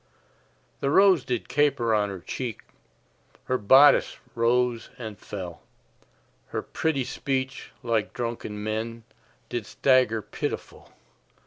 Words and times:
The 0.79 0.89
rose 0.89 1.23
did 1.23 1.47
caper 1.47 1.93
on 1.93 2.09
her 2.09 2.21
cheek, 2.21 2.61
Her 3.43 3.59
bodice 3.59 4.17
rose 4.33 4.89
and 4.97 5.15
fell, 5.19 5.61
Her 6.47 6.63
pretty 6.63 7.03
speech, 7.03 7.71
like 7.83 8.11
drunken 8.11 8.63
men, 8.63 9.03
Did 9.49 9.67
stagger 9.67 10.23
pitiful. 10.23 10.91